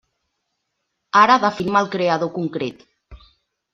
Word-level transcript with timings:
Ara 1.21 1.35
definim 1.45 1.77
el 1.81 1.91
creador 1.97 2.33
concret. 2.39 2.83